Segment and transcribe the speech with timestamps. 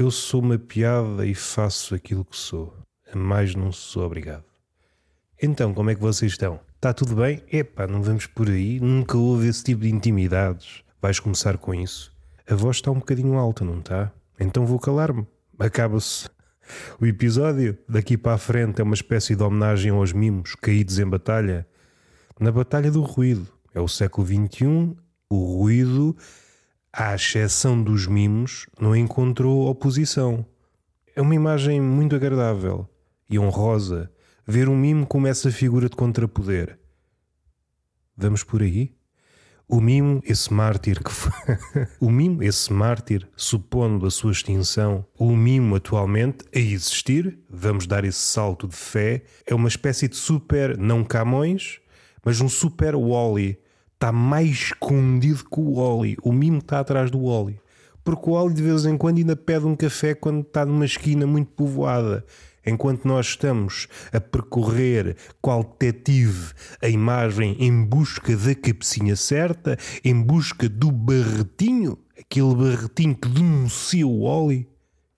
[0.00, 2.74] Eu sou uma piada e faço aquilo que sou.
[3.12, 4.46] A mais não sou obrigado.
[5.42, 6.58] Então, como é que vocês estão?
[6.74, 7.42] Está tudo bem?
[7.52, 8.80] Epá, não vamos por aí.
[8.80, 10.82] Nunca houve esse tipo de intimidades.
[11.02, 12.14] Vais começar com isso.
[12.48, 14.10] A voz está um bocadinho alta, não está?
[14.38, 15.26] Então vou calar-me.
[15.58, 16.30] Acaba-se.
[16.98, 21.06] O episódio daqui para a frente é uma espécie de homenagem aos mimos caídos em
[21.06, 21.68] batalha.
[22.40, 23.46] Na Batalha do Ruído.
[23.74, 24.96] É o século XXI.
[25.28, 26.16] O ruído,
[26.92, 30.44] à exceção dos mimos, não encontrou oposição.
[31.14, 32.88] É uma imagem muito agradável
[33.28, 34.10] e honrosa
[34.46, 36.78] ver um mimo como essa figura de contrapoder.
[38.16, 38.92] Vamos por aí?
[39.68, 41.32] O mimo, esse mártir que foi.
[42.00, 48.04] o mimo, esse mártir, supondo a sua extinção, o mimo atualmente a existir, vamos dar
[48.04, 51.80] esse salto de fé, é uma espécie de super, não Camões,
[52.24, 53.60] mas um super Wally.
[54.00, 56.16] Está mais escondido que o Wally.
[56.22, 57.60] O mimo está atrás do Wally.
[58.02, 61.26] Porque o Wally de vez em quando ainda pede um café quando está numa esquina
[61.26, 62.24] muito povoada
[62.64, 70.18] enquanto nós estamos a percorrer qual detetive a imagem em busca da cabecinha certa, em
[70.18, 74.66] busca do barretinho, aquele barretinho que denuncia o Oli,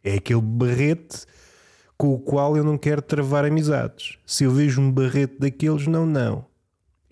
[0.03, 1.25] é aquele barrete
[1.97, 4.19] com o qual eu não quero travar amizades.
[4.27, 6.51] Se eu vejo um barrete daqueles, não, não.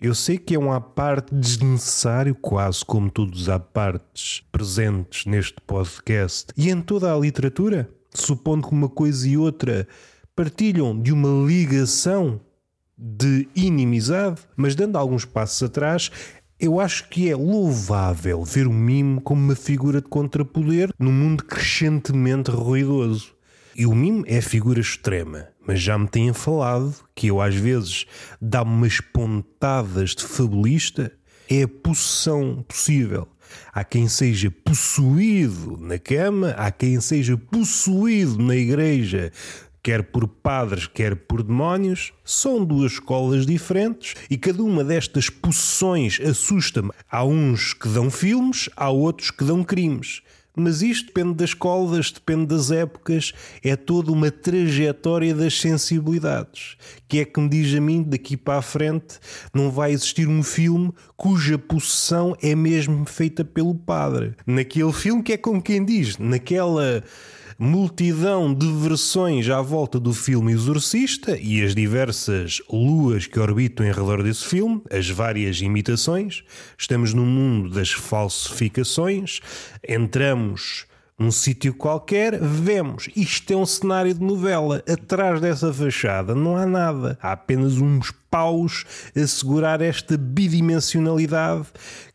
[0.01, 5.27] Eu sei que é um à parte desnecessário, quase como todos os à partes presentes
[5.27, 9.87] neste podcast e em toda a literatura, supondo que uma coisa e outra
[10.35, 12.41] partilham de uma ligação
[12.97, 16.09] de inimizade, mas dando alguns passos atrás,
[16.59, 21.43] eu acho que é louvável ver o mimo como uma figura de contrapoder num mundo
[21.43, 23.35] crescentemente ruidoso.
[23.75, 28.05] E o mimo é figura extrema, mas já me têm falado que eu às vezes
[28.41, 31.11] dá umas pontadas de fabulista,
[31.49, 33.27] é a possessão possível.
[33.73, 39.31] Há quem seja possuído na cama, há quem seja possuído na igreja
[39.83, 46.19] quer por padres, quer por demónios, são duas escolas diferentes e cada uma destas possessões
[46.19, 46.91] assusta-me.
[47.09, 50.21] Há uns que dão filmes, há outros que dão crimes.
[50.55, 56.75] Mas isto depende das escolas, depende das épocas, é toda uma trajetória das sensibilidades.
[57.07, 59.19] Que é que me diz a mim, daqui para a frente,
[59.53, 64.33] não vai existir um filme cuja possessão é mesmo feita pelo padre.
[64.45, 67.03] Naquele filme que é como quem diz, naquela
[67.63, 73.91] multidão de versões à volta do filme Exorcista e as diversas luas que orbitam em
[73.91, 76.43] redor desse filme, as várias imitações.
[76.75, 79.41] Estamos no mundo das falsificações,
[79.87, 80.87] entramos
[81.19, 84.83] num sítio qualquer, vemos isto é um cenário de novela.
[84.91, 88.85] Atrás dessa fachada não há nada, há apenas uns paus
[89.15, 91.67] a segurar esta bidimensionalidade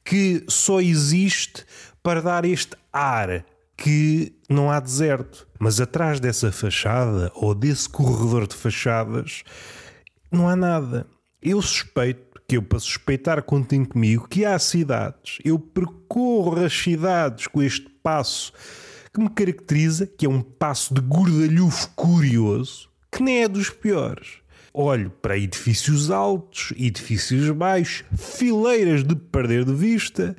[0.05, 1.65] que só existe
[2.03, 3.45] para dar este ar
[3.77, 5.47] que não há deserto.
[5.59, 9.43] Mas atrás dessa fachada ou desse corredor de fachadas
[10.31, 11.07] não há nada.
[11.43, 15.39] Eu suspeito que eu, para suspeitar, contem comigo que há cidades.
[15.45, 18.53] Eu percorro as cidades com este passo
[19.13, 24.39] que me caracteriza, que é um passo de gordalhufo curioso, que nem é dos piores.
[24.73, 30.37] Olho para edifícios altos, edifícios baixos, fileiras de perder de vista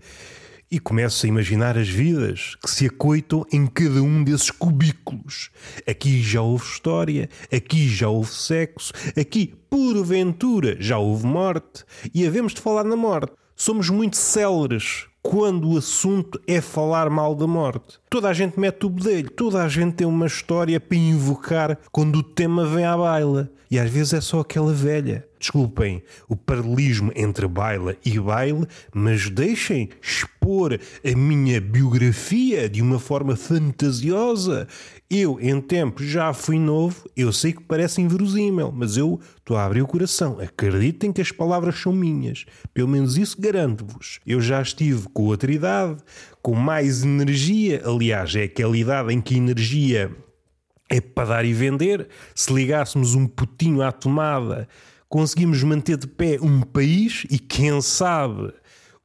[0.69, 5.49] e começo a imaginar as vidas que se acoitam em cada um desses cubículos.
[5.87, 12.53] Aqui já houve história, aqui já houve sexo, aqui, porventura, já houve morte, e havemos
[12.53, 13.31] de falar na morte.
[13.55, 17.99] Somos muito céleres quando o assunto é falar mal da morte.
[18.09, 22.19] Toda a gente mete o bedelho, toda a gente tem uma história para invocar quando
[22.19, 23.51] o tema vem à baila.
[23.69, 25.27] E às vezes é só aquela velha.
[25.37, 32.97] Desculpem o paralelismo entre baila e baile, mas deixem expor a minha biografia de uma
[32.97, 34.65] forma fantasiosa
[35.09, 39.63] eu, em tempo, já fui novo, eu sei que parece inverosímil, mas eu estou a
[39.63, 40.37] abrir o coração.
[40.37, 42.45] Acreditem que as palavras são minhas.
[42.73, 44.19] Pelo menos isso garanto-vos.
[44.25, 45.97] Eu já estive com outra idade,
[46.41, 47.81] com mais energia.
[47.85, 50.11] Aliás, é aquela idade em que energia
[50.89, 52.09] é para dar e vender.
[52.35, 54.67] Se ligássemos um putinho à tomada,
[55.07, 58.53] conseguimos manter de pé um país e, quem sabe,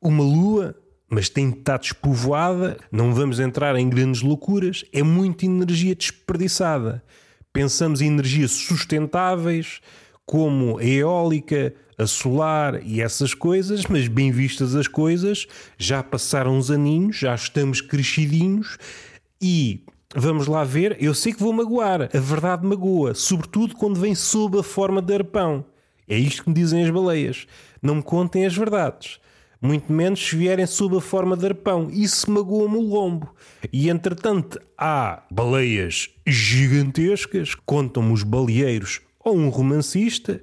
[0.00, 0.74] uma lua
[1.12, 7.04] mas tem de estar despovoada, não vamos entrar em grandes loucuras, é muita energia desperdiçada.
[7.52, 9.82] Pensamos em energias sustentáveis,
[10.24, 16.56] como a eólica, a solar e essas coisas, mas bem vistas as coisas, já passaram
[16.56, 18.78] uns aninhos, já estamos crescidinhos
[19.38, 19.84] e
[20.16, 24.58] vamos lá ver, eu sei que vou magoar, a verdade magoa, sobretudo quando vem sob
[24.58, 25.62] a forma de arpão.
[26.08, 27.46] É isto que me dizem as baleias.
[27.82, 29.20] Não me contem as verdades
[29.62, 31.88] muito menos se vierem sob a forma de arpão.
[31.88, 33.32] Isso magoa-me o lombo.
[33.72, 40.42] E entretanto, há baleias gigantescas, contam-me os baleeiros ou um romancista,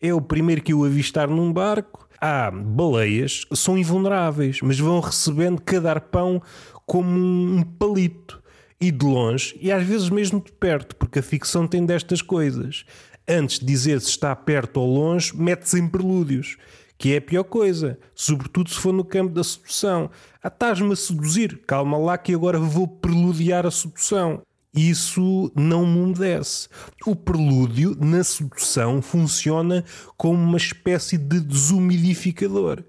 [0.00, 2.08] é o primeiro que eu avistar num barco.
[2.20, 6.40] Há baleias, são invulneráveis, mas vão recebendo cada arpão
[6.86, 8.40] como um palito.
[8.80, 12.86] E de longe, e às vezes mesmo de perto, porque a ficção tem destas coisas.
[13.28, 16.56] Antes de dizer se está perto ou longe, mete-se em prelúdios
[17.00, 20.10] que é a pior coisa, sobretudo se for no campo da sedução.
[20.42, 24.42] Ah, estás-me a seduzir, calma lá que agora vou preludiar a sedução.
[24.74, 26.68] Isso não me umedece.
[27.06, 29.82] O prelúdio na sedução funciona
[30.18, 32.84] como uma espécie de desumidificador.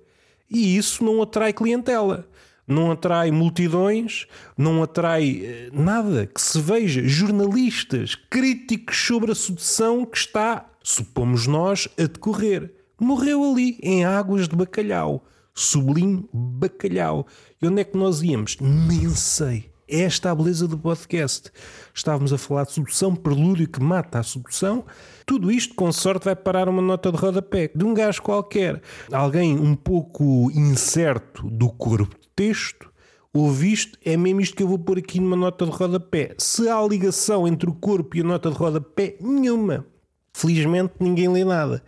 [0.50, 2.28] E isso não atrai clientela
[2.68, 4.28] não atrai multidões,
[4.58, 7.06] não atrai eh, nada que se veja.
[7.06, 14.48] Jornalistas, críticos sobre a sedução que está, supomos nós, a decorrer morreu ali, em águas
[14.48, 15.25] de bacalhau.
[15.53, 17.25] Sublime bacalhau.
[17.62, 18.57] E onde é que nós íamos?
[18.59, 19.71] Nem sei.
[19.88, 21.51] Esta é a beleza do podcast.
[21.94, 24.86] Estávamos a falar de sedução, prelúdio que mata a sedução.
[25.25, 28.81] Tudo isto, com sorte, vai parar uma nota de rodapé de um gajo qualquer.
[29.12, 32.89] Alguém um pouco incerto do corpo de texto.
[33.33, 36.36] Ouve isto, é mesmo isto que eu vou pôr aqui numa nota de rodapé.
[36.38, 39.86] Se há ligação entre o corpo e a nota de rodapé, nenhuma.
[40.33, 41.83] Felizmente ninguém lê nada,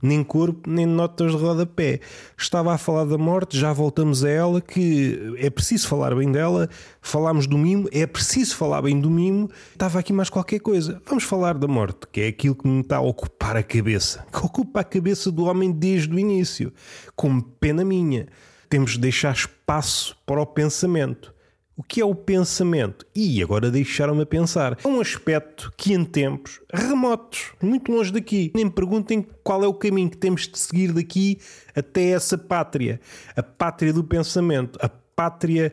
[0.00, 2.00] nem corpo, nem notas de rodapé.
[2.36, 6.70] Estava a falar da morte, já voltamos a ela, que é preciso falar bem dela.
[7.02, 9.50] Falámos do mimo, é preciso falar bem do mimo.
[9.72, 11.02] Estava aqui mais qualquer coisa.
[11.06, 14.38] Vamos falar da morte, que é aquilo que me está a ocupar a cabeça, que
[14.38, 16.72] ocupa a cabeça do homem desde o início.
[17.16, 18.28] Com pena minha,
[18.70, 21.34] temos de deixar espaço para o pensamento.
[21.78, 23.06] O que é o pensamento?
[23.14, 24.76] E agora deixaram-me a pensar.
[24.84, 29.68] É um aspecto que em tempos remotos, muito longe daqui, nem me perguntem qual é
[29.68, 31.38] o caminho que temos de seguir daqui
[31.76, 33.00] até essa pátria.
[33.36, 35.72] A pátria do pensamento, a pátria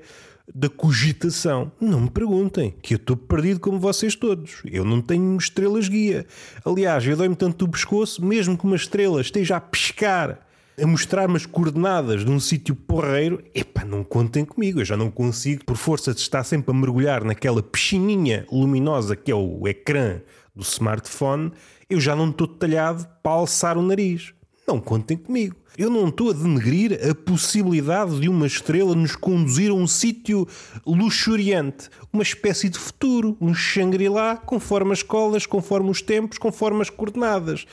[0.53, 1.71] da cogitação.
[1.81, 4.61] Não me perguntem, que eu estou perdido como vocês todos.
[4.63, 6.27] Eu não tenho estrelas guia.
[6.63, 10.45] Aliás, eu dou-me tanto o pescoço, mesmo que uma estrela esteja a pescar
[10.81, 15.09] a mostrar-me as coordenadas de um sítio porreiro, epá, não contem comigo, eu já não
[15.09, 20.21] consigo, por força de estar sempre a mergulhar naquela piscininha luminosa que é o ecrã
[20.53, 21.51] do smartphone,
[21.89, 24.33] eu já não estou detalhado para alçar o nariz.
[24.67, 25.55] Não contem comigo.
[25.77, 30.47] Eu não estou a denegrir a possibilidade de uma estrela nos conduzir a um sítio
[30.85, 36.89] luxuriante, uma espécie de futuro, um Shangri-La, conforme as escolas, conforme os tempos, conforme as
[36.89, 37.67] coordenadas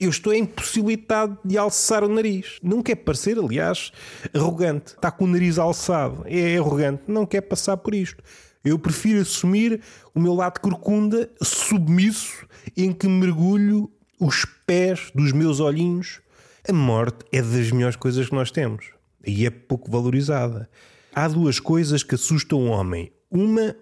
[0.00, 2.58] eu estou impossibilitado de alçar o nariz.
[2.62, 3.92] Não quer parecer, aliás,
[4.34, 4.94] arrogante.
[4.94, 6.24] Está com o nariz alçado.
[6.26, 7.02] É arrogante.
[7.08, 8.22] Não quer passar por isto.
[8.64, 9.80] Eu prefiro assumir
[10.14, 12.46] o meu lado corcunda, submisso,
[12.76, 13.90] em que mergulho
[14.20, 16.20] os pés dos meus olhinhos.
[16.68, 18.90] A morte é das melhores coisas que nós temos.
[19.26, 20.68] E é pouco valorizada.
[21.14, 23.12] Há duas coisas que assustam o homem.
[23.30, 23.74] Uma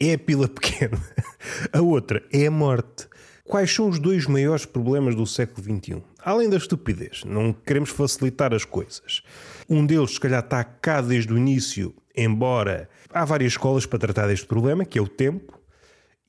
[0.00, 1.00] é a pila pequena.
[1.72, 3.06] A outra é a morte.
[3.46, 6.02] Quais são os dois maiores problemas do século XXI?
[6.24, 9.22] Além da estupidez, não queremos facilitar as coisas.
[9.68, 14.28] Um deles, se calhar, está cá desde o início, embora há várias escolas para tratar
[14.28, 15.60] deste problema, que é o tempo.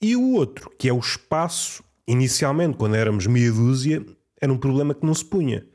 [0.01, 4.05] E o outro, que é o espaço, inicialmente, quando éramos meia dúzia,
[4.41, 5.65] era um problema que não se punha.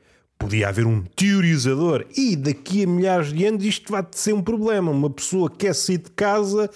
[0.41, 4.91] Podia haver um teorizador e daqui a milhares de anos isto vai ser um problema.
[4.91, 6.67] Uma pessoa quer sair de casa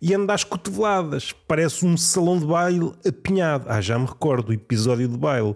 [0.00, 1.32] e anda às cotoveladas.
[1.46, 3.66] Parece um salão de baile apinhado.
[3.68, 5.54] Ah, já me recordo do episódio de baile.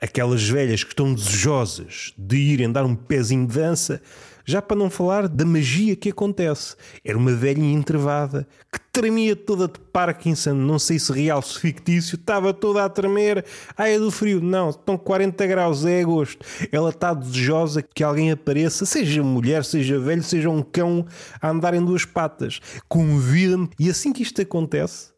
[0.00, 4.00] Aquelas velhas que estão desejosas de irem dar um pezinho de dança
[4.44, 6.76] já para não falar da magia que acontece.
[7.04, 12.16] Era uma velhinha entrevada que tremia toda de Parkinson, não sei se real, se fictício,
[12.16, 13.44] estava toda a tremer.
[13.76, 14.40] Ah, é do frio.
[14.40, 16.44] Não, estão 40 graus, é agosto.
[16.70, 21.06] Ela está desejosa que alguém apareça, seja mulher, seja velho, seja um cão,
[21.40, 22.60] a andar em duas patas.
[22.88, 23.68] Convida-me.
[23.78, 25.11] E assim que isto acontece,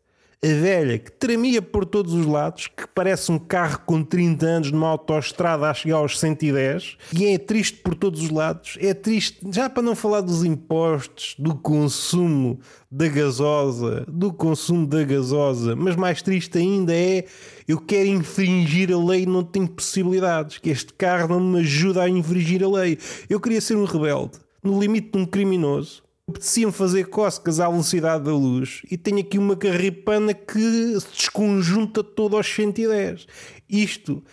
[0.44, 4.70] a velha que tremia por todos os lados, que parece um carro com 30 anos
[4.70, 8.76] numa autoestrada a chegar aos 110, e é triste por todos os lados.
[8.78, 12.60] É triste, já para não falar dos impostos, do consumo
[12.90, 17.24] da gasosa, do consumo da gasosa, mas mais triste ainda é
[17.66, 22.02] eu quero infringir a lei e não tenho possibilidades, que este carro não me ajuda
[22.02, 22.98] a infringir a lei.
[23.30, 28.24] Eu queria ser um rebelde, no limite de um criminoso Apeteciam fazer cócegas à velocidade
[28.24, 33.26] da luz e tenho aqui uma carripana que se desconjunta todo aos 110.
[33.68, 34.24] Isto,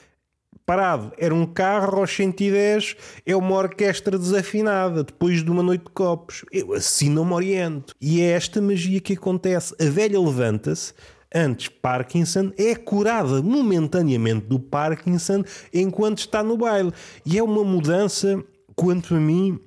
[0.66, 2.96] parado, era um carro aos 110,
[3.26, 6.46] é uma orquestra desafinada depois de uma noite de copos.
[6.50, 7.94] Eu assim não me oriento.
[8.00, 9.76] E é esta magia que acontece.
[9.78, 10.94] A velha levanta-se,
[11.36, 15.44] antes Parkinson, é curada momentaneamente do Parkinson
[15.74, 16.94] enquanto está no baile.
[17.26, 18.42] E é uma mudança,
[18.78, 19.60] quanto a mim,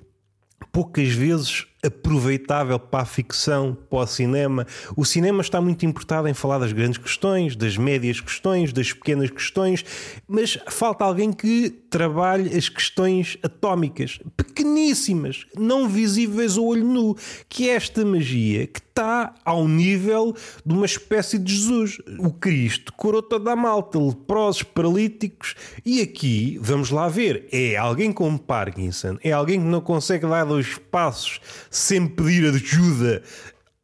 [0.71, 4.65] poucas vezes aproveitável para a ficção, para o cinema.
[4.95, 9.29] O cinema está muito importado em falar das grandes questões, das médias questões, das pequenas
[9.29, 9.85] questões,
[10.27, 17.15] mas falta alguém que trabalhe as questões atómicas, pequeníssimas, não visíveis ao olho nu,
[17.47, 20.33] que é esta magia que está ao nível
[20.65, 21.97] de uma espécie de Jesus.
[22.19, 28.11] O Cristo curou toda a malta, leprosos, paralíticos, e aqui, vamos lá ver, é alguém
[28.11, 31.39] com Parkinson, é alguém que não consegue dar dois passos
[31.75, 33.21] sem pedir ajuda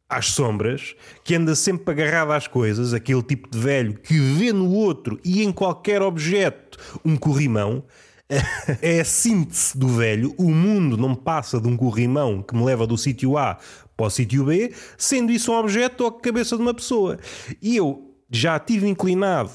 [0.08, 4.70] às sombras, que anda sempre agarrado às coisas, aquele tipo de velho que vê no
[4.70, 7.84] outro e em qualquer objeto um corrimão.
[8.80, 10.34] É a síntese do velho.
[10.38, 13.58] O mundo não passa de um corrimão que me leva do sítio A
[13.94, 17.18] para o sítio B, sendo isso um objeto ou a cabeça de uma pessoa.
[17.60, 19.50] E eu já tive inclinado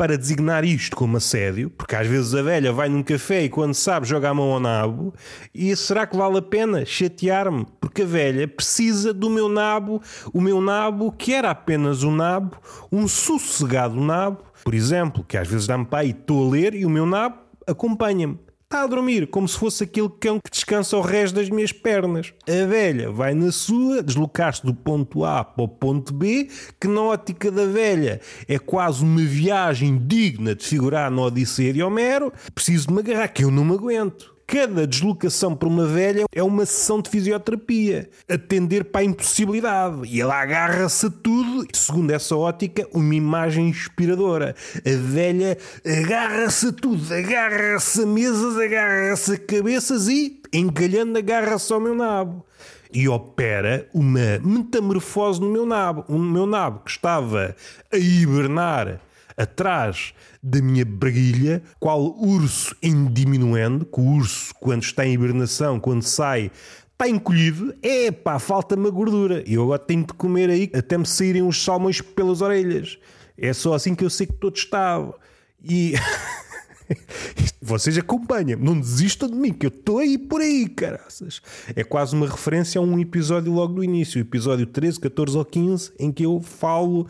[0.00, 3.74] para designar isto como assédio, porque às vezes a velha vai num café e quando
[3.74, 5.12] sabe joga a mão ao nabo,
[5.54, 7.66] e será que vale a pena chatear-me?
[7.78, 10.00] Porque a velha precisa do meu nabo,
[10.32, 12.56] o meu nabo que era apenas um nabo,
[12.90, 16.86] um sossegado nabo, por exemplo, que às vezes dá-me para aí, estou a ler e
[16.86, 18.38] o meu nabo acompanha-me
[18.72, 22.32] está a dormir, como se fosse aquele cão que descansa o resto das minhas pernas.
[22.46, 26.48] A velha vai na sua, deslocar-se do ponto A para o ponto B,
[26.80, 31.82] que na ótica da velha é quase uma viagem digna de figurar na Odisseia de
[31.82, 32.32] Homero.
[32.54, 34.32] Preciso de me agarrar, que eu não me aguento.
[34.50, 40.00] Cada deslocação para uma velha é uma sessão de fisioterapia, atender para a impossibilidade.
[40.08, 44.56] E ela agarra-se a tudo, segundo essa ótica, uma imagem inspiradora.
[44.78, 51.78] A velha agarra-se a tudo, agarra-se a mesas, agarra-se a cabeças e, encalhando, agarra-se ao
[51.78, 52.44] meu nabo
[52.92, 56.04] e opera uma metamorfose no meu nabo.
[56.08, 57.54] O meu nabo que estava
[57.92, 59.00] a hibernar
[59.36, 65.78] atrás da minha braguilha, qual urso em diminuendo, que o urso, quando está em hibernação,
[65.78, 66.50] quando sai,
[66.92, 69.42] está encolhido, é pá, falta-me a gordura.
[69.46, 72.98] Eu agora tenho de comer aí até me saírem os salmões pelas orelhas.
[73.36, 75.14] É só assim que eu sei que estou testado.
[75.62, 75.94] E.
[77.62, 81.42] Vocês acompanham, não desistam de mim, que eu estou aí por aí, caraças.
[81.76, 85.92] É quase uma referência a um episódio logo do início, episódio 13, 14 ou 15,
[85.98, 87.06] em que eu falo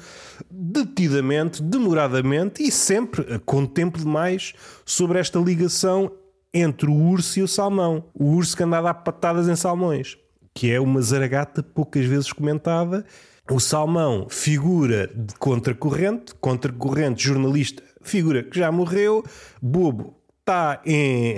[0.50, 4.52] detidamente, demoradamente e sempre com tempo demais
[4.84, 6.10] sobre esta ligação
[6.52, 8.06] entre o urso e o salmão.
[8.12, 10.18] O urso que anda a dar patadas em salmões,
[10.52, 13.06] que é uma zaragata poucas vezes comentada.
[13.48, 19.24] O salmão, figura de contracorrente, contracorrente jornalista figura que já morreu,
[19.60, 20.19] bobo
[20.50, 21.36] está em.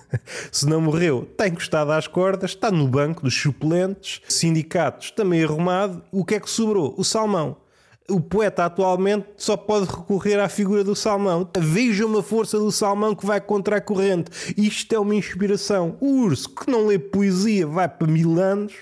[0.50, 6.02] Se não morreu, está encostado às cordas, está no banco dos suplentes, sindicatos também arrumado.
[6.10, 6.94] O que é que sobrou?
[6.96, 7.58] O salmão.
[8.08, 11.48] O poeta atualmente só pode recorrer à figura do salmão.
[11.58, 14.30] Vejam uma força do salmão que vai contra a corrente.
[14.56, 15.96] Isto é uma inspiração.
[16.00, 18.72] O urso que não lê poesia vai para mil anos,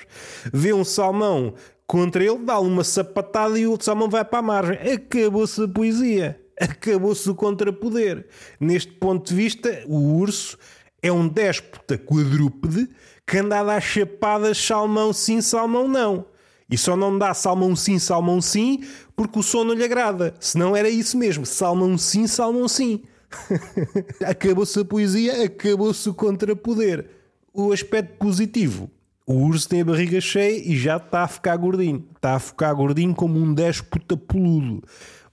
[0.52, 1.54] vê um salmão
[1.86, 4.92] contra ele, dá uma sapatada e o salmão vai para a margem.
[4.92, 8.26] Acabou-se a poesia acabou-se o contrapoder.
[8.60, 10.58] Neste ponto de vista, o urso
[11.02, 12.88] é um déspota quadrúpede
[13.26, 16.26] que anda a dar chapadas salmão sim, salmão não.
[16.68, 18.82] E só não dá salmão sim, salmão sim,
[19.14, 20.34] porque o som não lhe agrada.
[20.40, 23.02] Se não era isso mesmo, salmão sim, salmão sim.
[24.24, 27.06] acabou-se a poesia, acabou-se o contrapoder.
[27.52, 28.90] O aspecto positivo.
[29.26, 32.04] O urso tem a barriga cheia e já está a ficar gordinho.
[32.16, 34.82] Está a ficar gordinho como um déspota peludo.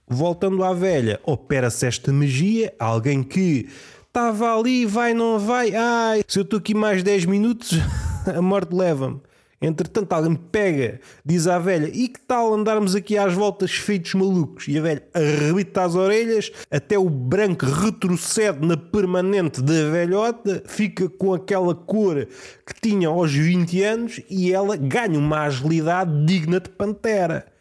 [0.08, 3.68] Voltando à velha, opera-se esta magia, alguém que
[4.06, 7.78] estava ali, vai, não vai, ai, se eu estou aqui mais 10 minutos,
[8.26, 9.20] a morte leva-me.
[9.62, 14.66] Entretanto, alguém pega, diz à velha: E que tal andarmos aqui às voltas feitos malucos?
[14.66, 21.08] E a velha arrebita as orelhas, até o branco retrocede na permanente da velhota, fica
[21.08, 22.26] com aquela cor
[22.66, 27.51] que tinha aos 20 anos e ela ganha uma agilidade digna de pantera.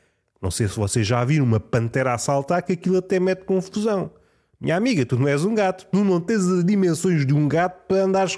[0.41, 4.11] Não sei se vocês já viram uma pantera a saltar, que aquilo até mete confusão.
[4.59, 7.87] Minha amiga, tu não és um gato, tu não tens as dimensões de um gato
[7.87, 8.37] para andares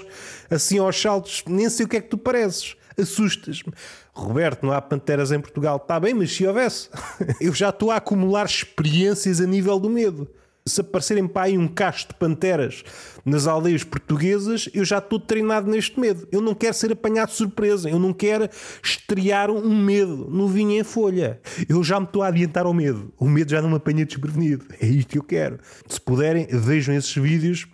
[0.50, 2.76] assim aos saltos, nem sei o que é que tu pareces.
[2.98, 3.72] Assustas-me.
[4.12, 5.76] Roberto, não há panteras em Portugal.
[5.76, 6.88] Está bem, mas se houvesse,
[7.40, 10.28] eu já estou a acumular experiências a nível do medo
[10.66, 12.82] se aparecerem para aí um cacho de panteras
[13.22, 16.26] nas aldeias portuguesas, eu já estou treinado neste medo.
[16.32, 18.48] Eu não quero ser apanhado de surpresa, eu não quero
[18.82, 21.38] estrear um medo no vinho em folha.
[21.68, 23.12] Eu já me estou a adiantar ao medo.
[23.18, 24.64] O medo já não me apanha desprevenido.
[24.80, 25.58] É isto que eu quero.
[25.86, 27.66] Se puderem, vejam esses vídeos.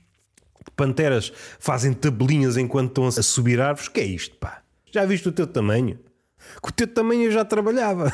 [0.74, 3.88] Panteras fazem tabelinhas enquanto estão a subir árvores.
[3.88, 4.62] Que é isto, pá?
[4.90, 5.96] Já viste o teu tamanho?
[6.60, 8.12] Com o teu tamanho já trabalhava.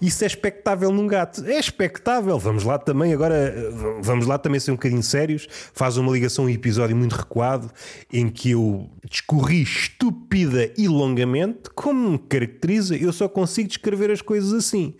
[0.00, 1.44] Isso é expectável num gato.
[1.44, 2.38] É expectável.
[2.38, 3.54] Vamos lá também, agora,
[4.00, 5.48] vamos lá também ser um bocadinho sérios.
[5.72, 7.70] Faz uma ligação a um episódio muito recuado
[8.12, 11.70] em que eu discorri estúpida e longamente.
[11.74, 14.94] Como me caracteriza, eu só consigo descrever as coisas assim.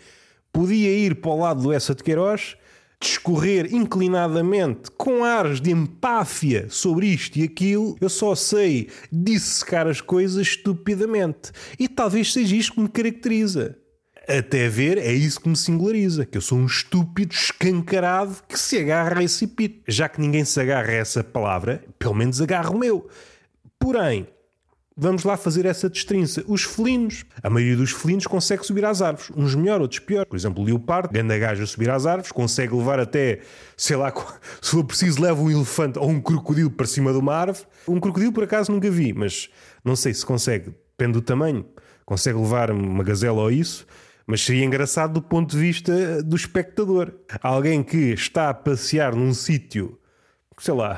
[0.52, 2.56] Podia ir para o lado do Essa de Queiroz
[3.02, 10.00] discorrer inclinadamente com ares de empáfia sobre isto e aquilo, eu só sei dissecar as
[10.00, 11.50] coisas estupidamente.
[11.78, 13.76] E talvez seja isto que me caracteriza.
[14.28, 18.78] Até ver, é isso que me singulariza, que eu sou um estúpido escancarado que se
[18.78, 19.82] agarra a esse pito.
[19.88, 23.08] Já que ninguém se agarra a essa palavra, pelo menos agarra o meu.
[23.80, 24.28] Porém,
[24.96, 26.44] Vamos lá fazer essa destrinça.
[26.46, 30.26] Os felinos, a maioria dos felinos consegue subir às árvores, uns melhor, outros pior.
[30.26, 33.40] Por exemplo, o leopardo, grande gajo a subir às árvores, consegue levar até,
[33.76, 34.12] sei lá,
[34.60, 37.66] se for preciso, leva um elefante ou um crocodilo para cima de uma árvore.
[37.88, 39.48] Um crocodilo, por acaso, nunca vi, mas
[39.84, 41.64] não sei se consegue, depende do tamanho.
[42.04, 43.86] Consegue levar uma gazela ou isso,
[44.26, 47.12] mas seria engraçado do ponto de vista do espectador.
[47.42, 49.98] Alguém que está a passear num sítio
[50.62, 50.96] sei lá,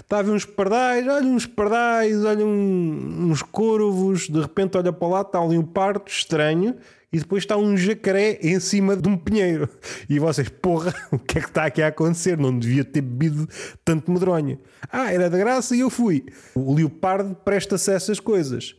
[0.00, 4.92] está a ver uns pardais, olha uns pardais, olha um, uns corvos, de repente olha
[4.92, 6.74] para lá, está ali um parto estranho
[7.12, 9.68] e depois está um jacaré em cima de um pinheiro.
[10.10, 12.36] E vocês, porra, o que é que está aqui a acontecer?
[12.36, 13.48] Não devia ter bebido
[13.84, 14.58] tanto medronho.
[14.90, 16.26] Ah, era da graça e eu fui.
[16.52, 18.74] O leopardo presta-se a essas coisas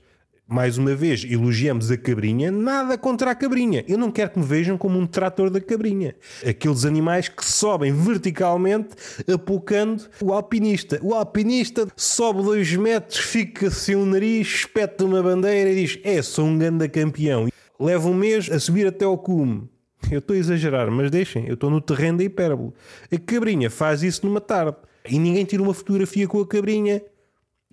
[0.47, 3.83] mais uma vez, elogiamos a cabrinha, nada contra a cabrinha.
[3.87, 6.15] Eu não quero que me vejam como um trator da cabrinha.
[6.47, 8.89] Aqueles animais que sobem verticalmente,
[9.31, 10.99] apocando o alpinista.
[11.01, 16.21] O alpinista sobe dois metros, fica sem o nariz, espeta uma bandeira e diz: É,
[16.21, 17.47] sou um grande campeão.
[17.79, 19.67] Leva um mês a subir até ao cume.
[20.11, 22.71] Eu estou a exagerar, mas deixem, eu estou no terreno da hipérbole.
[23.11, 24.77] A cabrinha faz isso numa tarde.
[25.09, 27.01] E ninguém tira uma fotografia com a cabrinha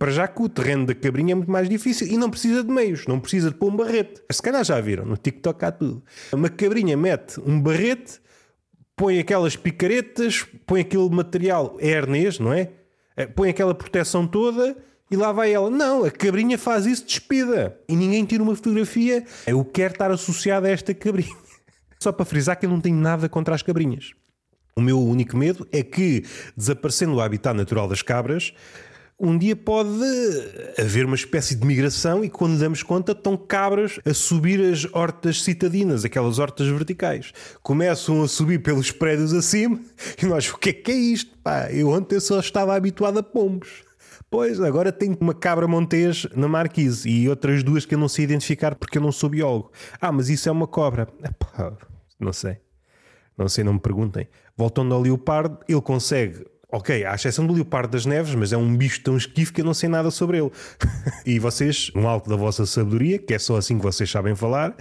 [0.03, 2.73] para já que o terreno da cabrinha é muito mais difícil e não precisa de
[2.73, 4.21] meios, não precisa de pôr um barrete.
[4.33, 6.03] Se calhar já viram, no TikTok há tudo.
[6.33, 8.21] Uma cabrinha mete um barrete,
[8.97, 12.71] põe aquelas picaretas, põe aquele material, é arnês, não é?
[13.17, 13.27] é?
[13.27, 14.77] Põe aquela proteção toda
[15.09, 15.71] e lá vai ela.
[15.71, 17.79] Não, a cabrinha faz isso despida.
[17.88, 19.25] E ninguém tira uma fotografia.
[19.47, 21.37] Eu quero estar associado a esta cabrinha.
[22.03, 24.11] Só para frisar que eu não tenho nada contra as cabrinhas.
[24.75, 26.25] O meu único medo é que,
[26.57, 28.53] desaparecendo o habitat natural das cabras,
[29.23, 29.89] um dia pode
[30.77, 35.45] haver uma espécie de migração e quando damos conta estão cabras a subir as hortas
[35.45, 37.33] citadinas, aquelas hortas verticais.
[37.63, 39.81] Começam a subir pelos prédios acima
[40.21, 41.39] e nós, o que é que é isto?
[41.39, 43.85] Pá, eu ontem só estava habituado a pombos.
[44.29, 48.25] Pois, agora tenho uma cabra montês na marquise e outras duas que eu não sei
[48.25, 49.71] identificar porque eu não sou biólogo.
[50.01, 51.07] Ah, mas isso é uma cobra.
[51.23, 51.77] Epá,
[52.19, 52.59] não sei.
[53.39, 54.29] Não sei, não me perguntem.
[54.57, 58.75] Voltando ao leopardo, ele consegue Ok, à exceção do leopardo das neves, mas é um
[58.75, 60.51] bicho tão esquivo que eu não sei nada sobre ele.
[61.27, 64.75] e vocês, no alto da vossa sabedoria, que é só assim que vocês sabem falar,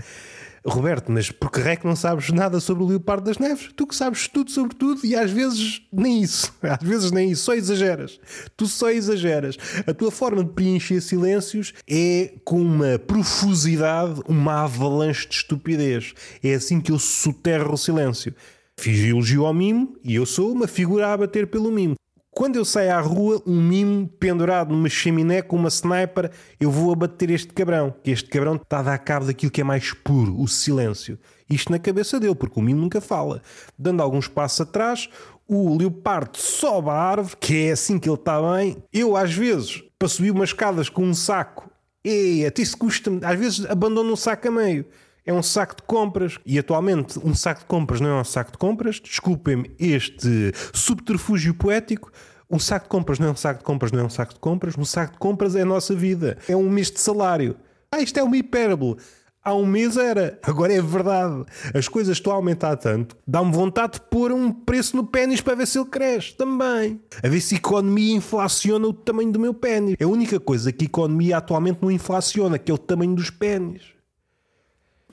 [0.65, 3.71] Roberto, mas por que é que não sabes nada sobre o leopardo das neves?
[3.75, 6.53] Tu que sabes tudo sobre tudo e às vezes nem isso.
[6.63, 8.19] Às vezes nem isso, só exageras.
[8.55, 9.57] Tu só exageras.
[9.85, 16.13] A tua forma de preencher silêncios é com uma profusidade, uma avalanche de estupidez.
[16.41, 18.33] É assim que eu soterro o silêncio.
[18.81, 21.93] Fiz elogio ao mimo e eu sou uma figura a bater pelo mimo.
[22.31, 26.91] Quando eu saio à rua, um mimo pendurado numa chaminé com uma sniper, eu vou
[26.91, 27.93] abater este cabrão.
[28.03, 31.19] Que este cabrão está a dar cabo daquilo que é mais puro, o silêncio.
[31.47, 33.43] Isto na cabeça dele, porque o mimo nunca fala.
[33.77, 35.07] Dando alguns passos atrás,
[35.47, 38.77] o leopardo sobe a árvore, que é assim que ele está bem.
[38.91, 41.69] Eu, às vezes, para subir umas escadas com um saco,
[42.03, 44.87] e até isso custa-me, às vezes abandono um saco a meio
[45.25, 46.37] é um saco de compras.
[46.45, 48.99] E atualmente um saco de compras não é um saco de compras.
[48.99, 52.11] Desculpem-me este subterfúgio poético.
[52.49, 54.39] Um saco de compras não é um saco de compras, não é um saco de
[54.39, 54.77] compras.
[54.77, 56.37] Um saco de compras é a nossa vida.
[56.47, 57.55] É um mês de salário.
[57.91, 58.97] Ah, isto é uma hipérbole.
[59.43, 61.43] Há um mês era, agora é verdade.
[61.73, 65.55] As coisas estão a aumentar tanto, dá-me vontade de pôr um preço no pênis para
[65.55, 67.01] ver se ele cresce também.
[67.23, 69.95] A ver se a economia inflaciona o tamanho do meu pênis.
[69.99, 73.31] É a única coisa que a economia atualmente não inflaciona, que é o tamanho dos
[73.31, 73.81] pênis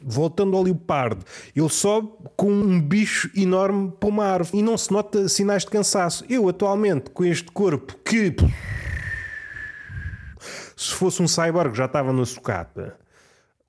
[0.02, 4.92] voltando ao leopardo, ele sobe com um bicho enorme para uma árvore e não se
[4.92, 6.24] nota sinais de cansaço.
[6.28, 8.34] Eu, atualmente, com este corpo que
[10.76, 12.96] se fosse um cyborg já estava na sucata,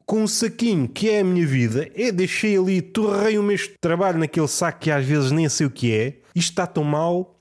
[0.05, 4.19] com um saquinho que é a minha vida, eu deixei ali, torrei mês de trabalho
[4.19, 7.38] naquele saco que às vezes nem sei o que é, isto está tão mal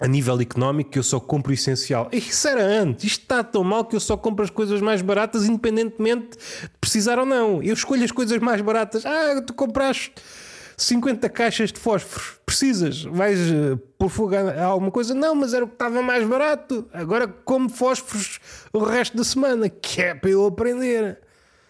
[0.00, 2.08] a nível económico que eu só compro o essencial.
[2.12, 3.04] Isso era antes.
[3.04, 7.18] Isto está tão mal que eu só compro as coisas mais baratas, independentemente de precisar
[7.18, 7.62] ou não.
[7.62, 9.06] Eu escolho as coisas mais baratas.
[9.06, 10.12] Ah, tu compraste
[10.76, 12.38] 50 caixas de fósforos.
[12.44, 13.04] Precisas?
[13.04, 15.14] Vais uh, pôr fogo a alguma coisa?
[15.14, 16.86] Não, mas era o que estava mais barato.
[16.92, 18.40] Agora como fósforos
[18.72, 21.18] o resto da semana, que é para eu aprender.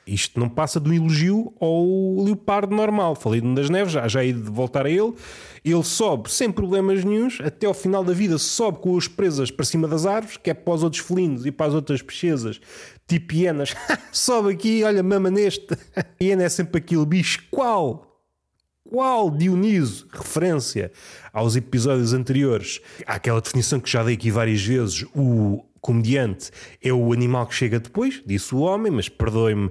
[0.07, 3.15] Isto não passa de um elogio ao leopardo normal.
[3.15, 5.15] Falei das neves, já, já hei de voltar a ele.
[5.65, 9.65] Ele sobe sem problemas nenhums, até ao final da vida sobe com as presas para
[9.65, 12.61] cima das árvores, que é para os outros felinos e para as outras pechezas,
[13.07, 13.75] tipo hienas.
[14.11, 15.69] sobe aqui, olha, mama neste.
[16.21, 17.45] hiena é sempre aquele bicho.
[17.51, 18.09] Qual?
[18.83, 20.09] Qual Dioniso?
[20.13, 20.91] Referência
[21.33, 22.81] aos episódios anteriores.
[23.07, 25.05] Àquela definição que já dei aqui várias vezes.
[25.15, 29.69] O comediante é o animal que chega depois, disse o homem, mas perdoe-me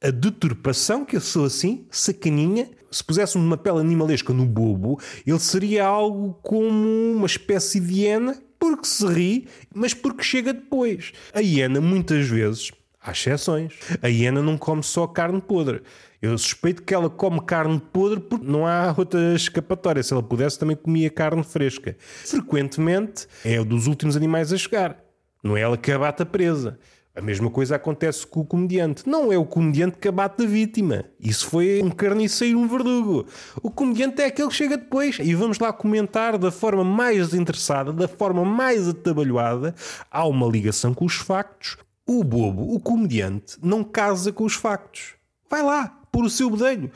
[0.00, 2.68] a deturpação, que eu sou assim, sacaninha.
[2.90, 8.40] Se puséssemos uma pele animalesca no bobo, ele seria algo como uma espécie de hiena,
[8.58, 11.12] porque se ri, mas porque chega depois.
[11.32, 12.70] A hiena, muitas vezes,
[13.02, 15.82] há exceções, a hiena não come só carne podre.
[16.20, 20.02] Eu suspeito que ela come carne podre porque não há outra escapatória.
[20.02, 21.96] Se ela pudesse, também comia carne fresca.
[21.98, 25.03] Frequentemente é dos últimos animais a chegar.
[25.44, 26.78] Não é ela que abate a presa.
[27.14, 29.06] A mesma coisa acontece com o comediante.
[29.06, 31.04] Não é o comediante que abate a vítima.
[31.20, 33.26] Isso foi um carniceiro, um verdugo.
[33.62, 35.18] O comediante é aquele que chega depois.
[35.20, 39.74] E vamos lá comentar da forma mais interessada, da forma mais atabalhoada.
[40.10, 41.76] Há uma ligação com os factos.
[42.06, 45.14] O bobo, o comediante, não casa com os factos.
[45.48, 46.90] Vai lá, por o seu bedelho.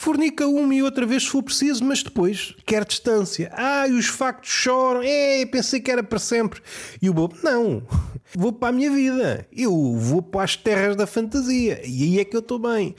[0.00, 3.50] Fornica uma e outra vez se for preciso, mas depois quer distância.
[3.88, 5.02] E os factos choram.
[5.02, 6.62] É, pensei que era para sempre.
[7.02, 7.82] E o bobo, não,
[8.32, 9.44] vou para a minha vida.
[9.52, 11.82] Eu vou para as terras da fantasia.
[11.84, 12.94] E aí é que eu estou bem.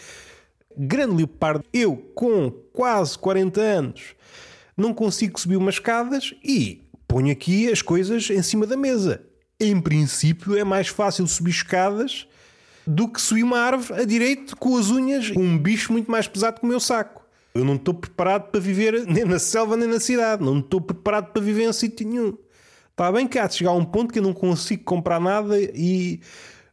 [0.77, 4.01] Grande leopardo, eu com quase 40 anos
[4.75, 9.23] não consigo subir umas escadas e ponho aqui as coisas em cima da mesa.
[9.57, 12.27] Em princípio é mais fácil subir escadas
[12.89, 16.59] do que subir uma árvore a direito com as unhas, um bicho muito mais pesado
[16.59, 17.23] que o meu saco.
[17.53, 20.43] Eu não estou preparado para viver nem na selva nem na cidade.
[20.43, 22.35] Não estou preparado para viver em sítio nenhum.
[22.89, 25.55] Está bem que há de chegar a um ponto que eu não consigo comprar nada
[25.59, 26.19] e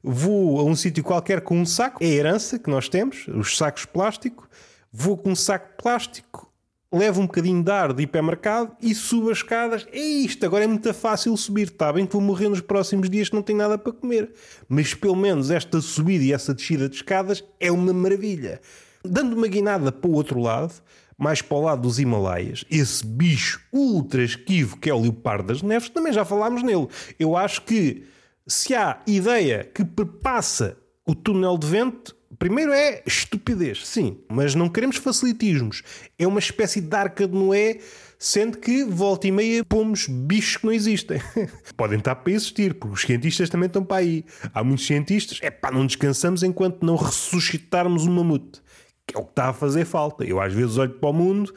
[0.02, 2.02] vou a um sítio qualquer com um saco.
[2.02, 4.48] É a herança que nós temos, os sacos de plástico.
[4.90, 6.45] Vou com um saco plástico,
[6.92, 9.86] levo um bocadinho de ar de hipermercado e subo as escadas.
[9.92, 11.68] É isto, agora é muito fácil subir.
[11.68, 14.32] Está bem que vou morrer nos próximos dias que não tenho nada para comer.
[14.68, 18.60] Mas pelo menos esta subida e essa descida de escadas é uma maravilha.
[19.04, 20.74] Dando uma guinada para o outro lado,
[21.18, 25.62] mais para o lado dos Himalaias, esse bicho ultra esquivo que é o leopardo das
[25.62, 26.88] neves, também já falámos nele.
[27.18, 28.04] Eu acho que
[28.46, 34.68] se há ideia que perpassa o túnel de vento, Primeiro é estupidez, sim, mas não
[34.68, 35.82] queremos facilitismos.
[36.18, 37.78] É uma espécie de arca de Noé,
[38.18, 41.20] sendo que volta e meia pomos bichos que não existem.
[41.76, 44.24] Podem estar para existir, porque os cientistas também estão para aí.
[44.52, 48.60] Há muitos cientistas, é pá, não descansamos enquanto não ressuscitarmos um mamute,
[49.06, 50.24] que é o que está a fazer falta.
[50.24, 51.54] Eu às vezes olho para o mundo,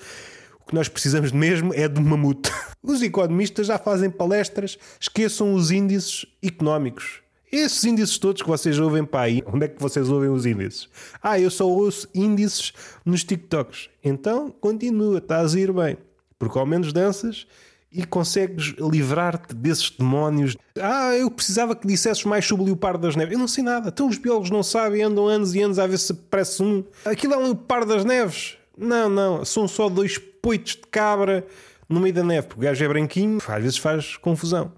[0.62, 2.52] o que nós precisamos mesmo é de um mamute.
[2.82, 9.04] Os economistas já fazem palestras, esqueçam os índices económicos esses índices todos que vocês ouvem
[9.04, 10.88] para aí, onde é que vocês ouvem os índices?
[11.22, 13.90] Ah, eu só ouço índices nos TikToks.
[14.04, 15.98] Então, continua, estás a ir bem.
[16.38, 17.48] Porque ao menos danças
[17.92, 20.56] e consegues livrar-te desses demónios.
[20.80, 23.34] Ah, eu precisava que dissesses mais sobre o leopardo das neves.
[23.34, 23.90] Eu não sei nada.
[23.90, 26.84] Então os biólogos não sabem, andam anos e anos a ver se parece um.
[27.04, 28.58] Aquilo é um leopardo das neves.
[28.78, 29.44] Não, não.
[29.44, 31.46] São só dois poitos de cabra
[31.88, 32.48] no meio da neve.
[32.48, 34.72] Porque o gajo é branquinho, às vezes faz confusão.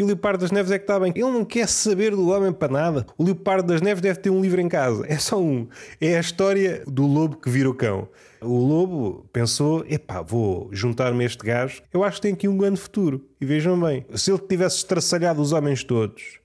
[0.00, 1.12] E o Leopardo das Neves é que está bem.
[1.14, 3.06] Ele não quer saber do homem para nada.
[3.18, 5.04] O Leopardo das Neves deve ter um livro em casa.
[5.06, 5.68] É só um.
[6.00, 8.08] É a história do lobo que vira o cão.
[8.40, 11.82] O lobo pensou: epá, vou juntar-me a este gajo.
[11.92, 13.28] Eu acho que tem aqui um grande futuro.
[13.38, 16.38] E vejam bem, se ele tivesse estraçalhado os homens todos,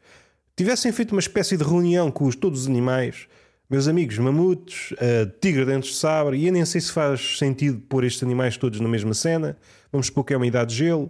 [0.58, 3.26] tivessem feito uma espécie de reunião com os, todos os animais,
[3.70, 7.80] meus amigos, mamutes, uh, tigre dentes de sabre, e eu nem sei se faz sentido
[7.88, 9.58] pôr estes animais todos na mesma cena.
[9.94, 11.10] Vamos supor que é uma idade de gelo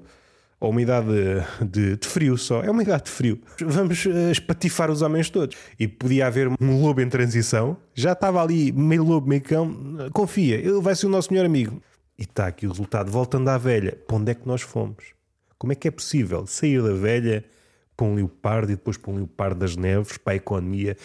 [0.65, 1.07] ou uma idade
[1.61, 3.39] de, de, frio só, é uma idade de frio.
[3.61, 5.55] Vamos uh, espatifar os homens todos.
[5.79, 10.09] E podia haver um lobo em transição, já estava ali meio lobo, meio cão.
[10.11, 11.81] Confia, ele vai ser o nosso melhor amigo.
[12.17, 13.11] E está aqui o resultado.
[13.11, 15.13] Voltando à velha, para onde é que nós fomos?
[15.57, 17.45] Como é que é possível sair da velha
[17.95, 20.97] para um leopardo e depois para um leopardo das neves, para a economia?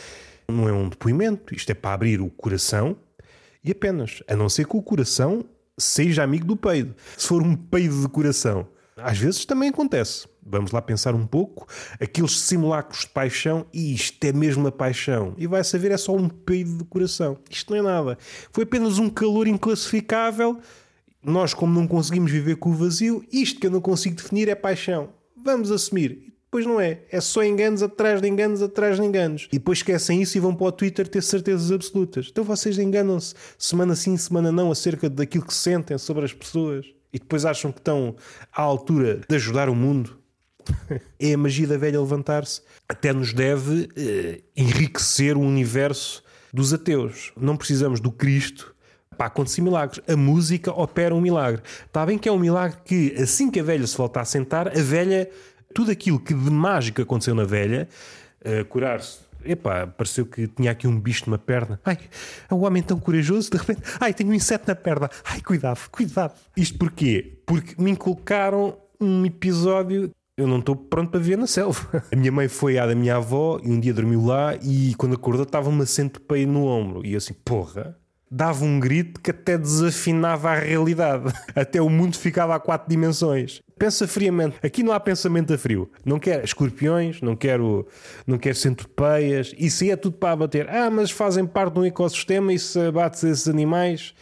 [0.49, 2.97] Não é um depoimento, isto é para abrir o coração
[3.63, 5.45] e apenas, a não ser que o coração
[5.77, 6.95] seja amigo do peido.
[7.17, 8.67] Se for um peido de coração
[9.03, 10.27] às vezes também acontece.
[10.43, 11.67] Vamos lá pensar um pouco.
[12.01, 15.35] Aqueles simulacros de paixão, e isto é mesmo a paixão.
[15.37, 17.39] E vai saber, é só um peido de coração.
[17.49, 18.19] Isto não é nada.
[18.53, 20.59] Foi apenas um calor inclassificável.
[21.23, 24.55] Nós, como não conseguimos viver com o vazio, isto que eu não consigo definir é
[24.55, 25.11] paixão.
[25.37, 26.31] Vamos assumir.
[26.45, 27.03] Depois não é.
[27.13, 29.47] É só enganos atrás de enganos atrás de enganos.
[29.53, 32.29] E depois esquecem isso e vão para o Twitter ter certezas absolutas.
[32.31, 37.19] Então vocês enganam-se semana sim, semana não acerca daquilo que sentem sobre as pessoas e
[37.19, 38.15] depois acham que estão
[38.53, 40.19] à altura de ajudar o mundo.
[41.19, 42.63] é a magia da velha levantar-se.
[42.89, 47.33] Até nos deve eh, enriquecer o universo dos ateus.
[47.37, 48.75] Não precisamos do Cristo
[49.17, 50.01] para acontecer milagres.
[50.09, 51.63] A música opera um milagre.
[51.87, 54.69] Está bem que é um milagre que, assim que a velha se volta a sentar,
[54.69, 55.31] a velha,
[55.75, 57.89] tudo aquilo que de mágico aconteceu na velha,
[58.41, 59.30] uh, curar-se.
[59.45, 61.81] Epá, pareceu que tinha aqui um bicho numa perna.
[61.85, 61.99] Ai,
[62.51, 65.09] é um homem tão corajoso, de repente, ai, tenho um inseto na perna.
[65.25, 66.35] Ai, cuidado, cuidado.
[66.57, 67.41] Isto porquê?
[67.47, 72.03] Porque me inculcaram um episódio eu não estou pronto para ver na selva.
[72.11, 75.15] A minha mãe foi à da minha avó e um dia dormiu lá e quando
[75.15, 77.05] acordou estava uma centopeia no ombro.
[77.05, 77.95] E eu assim, porra,
[78.31, 81.33] dava um grito que até desafinava a realidade.
[81.55, 83.61] Até o mundo ficava a quatro dimensões.
[83.77, 84.57] Pensa friamente.
[84.63, 85.91] Aqui não há pensamento a frio.
[86.05, 87.89] Não quero escorpiões, não quero,
[88.27, 89.53] não quero centopeias.
[89.59, 90.69] Isso aí é tudo para abater.
[90.69, 94.15] Ah, mas fazem parte de um ecossistema e se abates esses animais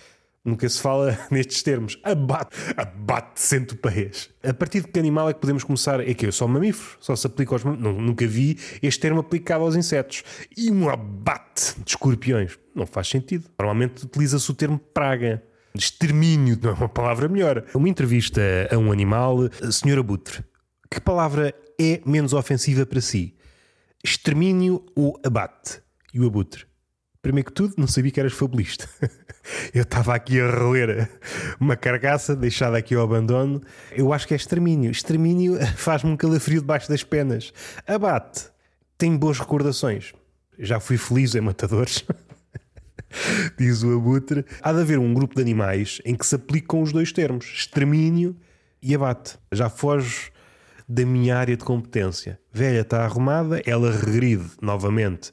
[0.48, 1.98] Nunca se fala nestes termos.
[2.02, 4.30] Abate, abate centopeias.
[4.42, 6.00] A partir de que animal é que podemos começar?
[6.00, 8.02] É que eu só mamíferos, só se aplica aos mamíferos.
[8.02, 10.24] Nunca vi este termo aplicado aos insetos.
[10.56, 12.58] E um abate de escorpiões.
[12.74, 13.44] Não faz sentido.
[13.58, 15.42] Normalmente utiliza-se o termo praga.
[15.74, 17.64] Extermínio, não é uma palavra melhor.
[17.74, 18.40] Uma entrevista
[18.72, 20.42] a um animal, Senhor Abutre,
[20.90, 23.37] que palavra é menos ofensiva para si?
[24.02, 25.82] Extermínio ou abate?
[26.12, 26.64] E o abutre?
[27.20, 28.88] Primeiro que tudo, não sabia que eras fabulista.
[29.74, 31.09] Eu estava aqui a roer
[31.59, 33.61] uma carcaça deixada aqui ao abandono.
[33.90, 34.90] Eu acho que é extermínio.
[34.90, 37.52] Extermínio faz-me um calafrio debaixo das penas.
[37.87, 38.50] Abate.
[38.96, 40.12] Tenho boas recordações.
[40.59, 42.04] Já fui feliz em matadores.
[43.59, 44.44] Diz o abutre.
[44.62, 48.37] Há de haver um grupo de animais em que se aplicam os dois termos: extermínio
[48.83, 49.38] e abate.
[49.50, 50.31] Já foge
[50.88, 52.38] da minha área de competência.
[52.52, 55.33] Velha está arrumada, ela regride novamente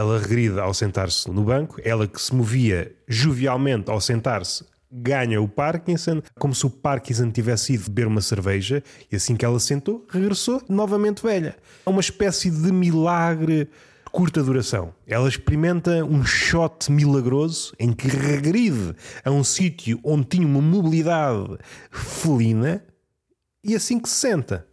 [0.00, 5.46] ela regrida ao sentar-se no banco, ela que se movia jovialmente ao sentar-se ganha o
[5.46, 8.82] Parkinson, como se o Parkinson tivesse ido beber uma cerveja
[9.12, 11.56] e assim que ela sentou, regressou novamente velha.
[11.86, 14.92] É uma espécie de milagre de curta duração.
[15.06, 21.56] Ela experimenta um shot milagroso em que regride a um sítio onde tinha uma mobilidade
[21.92, 22.82] felina
[23.62, 24.66] e assim que se senta,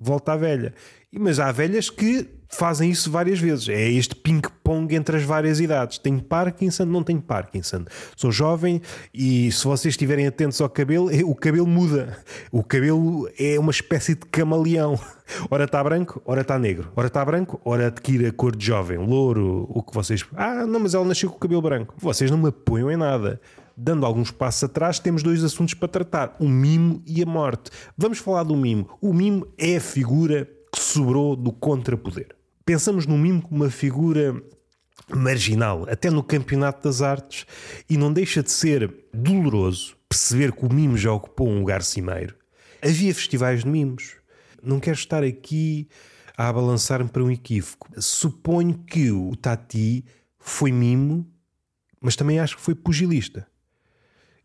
[0.00, 0.74] volta à velha.
[1.12, 3.68] Mas há velhas que fazem isso várias vezes.
[3.68, 5.98] É este ping-pong entre as várias idades.
[5.98, 7.84] Tenho Parkinson, não tenho Parkinson.
[8.16, 8.82] Sou jovem
[9.14, 12.18] e se vocês estiverem atentos ao cabelo, o cabelo muda.
[12.50, 14.98] O cabelo é uma espécie de camaleão.
[15.48, 16.90] Ora está branco, ora está negro.
[16.96, 20.24] Ora está branco, ora adquire a cor de jovem, louro, o que vocês.
[20.34, 21.94] Ah, não, mas ela nasceu com o cabelo branco.
[21.98, 23.40] Vocês não me apoiam em nada.
[23.82, 27.70] Dando alguns passos atrás, temos dois assuntos para tratar: o mimo e a morte.
[27.96, 28.90] Vamos falar do mimo.
[29.00, 32.40] O mimo é a figura que sobrou do contrapoder
[32.70, 34.40] pensamos no mimo como uma figura
[35.08, 37.44] marginal, até no campeonato das artes,
[37.88, 42.36] e não deixa de ser doloroso perceber que o mimo já ocupou um lugar cimeiro.
[42.80, 44.14] Havia festivais de mimos.
[44.62, 45.88] Não quero estar aqui
[46.36, 47.88] a balançar-me para um equívoco.
[48.00, 50.04] Suponho que o Tati
[50.38, 51.26] foi mimo,
[52.00, 53.48] mas também acho que foi pugilista.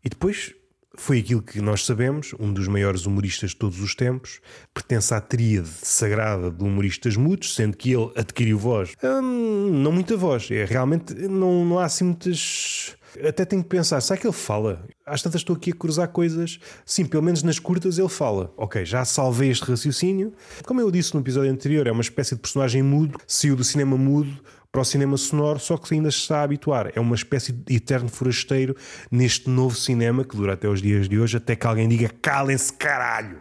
[0.06, 0.54] E depois
[0.96, 4.40] foi aquilo que nós sabemos, um dos maiores humoristas de todos os tempos,
[4.72, 8.94] pertence à tríade sagrada de humoristas mudos, sendo que ele adquiriu voz.
[9.02, 12.95] Hum, não muita voz, é realmente não, não há assim muitas.
[13.26, 14.84] Até tenho que pensar, será que ele fala?
[15.04, 16.58] Às tantas estou aqui a cruzar coisas.
[16.84, 18.52] Sim, pelo menos nas curtas ele fala.
[18.56, 20.32] Ok, já salvei este raciocínio.
[20.64, 23.96] Como eu disse no episódio anterior, é uma espécie de personagem mudo, saiu do cinema
[23.96, 24.36] mudo
[24.70, 26.92] para o cinema sonoro, só que ainda se está a habituar.
[26.94, 28.76] É uma espécie de eterno forasteiro
[29.10, 32.72] neste novo cinema que dura até os dias de hoje, até que alguém diga calem-se
[32.72, 33.40] caralho.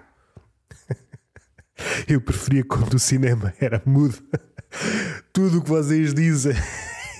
[2.08, 4.18] Eu preferia quando o cinema era mudo.
[5.34, 6.56] Tudo o que vocês dizem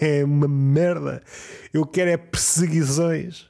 [0.02, 1.22] é uma merda.
[1.74, 3.48] Eu quero é perseguições.